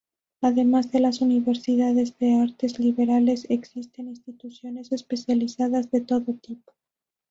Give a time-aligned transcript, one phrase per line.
[0.41, 6.73] Además de las universidades de artes liberales, existen instituciones especializadas de todo tipo.